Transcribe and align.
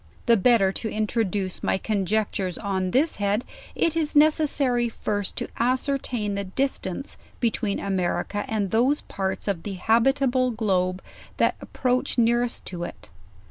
The 0.25 0.35
better 0.35 0.71
to 0.71 0.89
introduce 0.89 1.61
my 1.61 1.77
conjectures 1.77 2.57
on 2.57 2.89
this 2.89 3.17
head, 3.17 3.45
it 3.75 3.95
is 3.95 4.15
neces 4.15 4.47
sary 4.47 4.89
first 4.89 5.35
to 5.37 5.47
ascertain 5.59 6.33
the 6.33 6.43
distance 6.45 7.17
between 7.39 7.79
America 7.79 8.43
and 8.47 8.71
those 8.71 9.01
parts 9.01 9.47
of 9.47 9.61
the 9.61 9.73
habitable 9.73 10.49
globe 10.49 11.03
that 11.37 11.53
approach 11.61 12.17
nearest 12.17 12.65
to 12.65 12.83
it. 12.83 13.11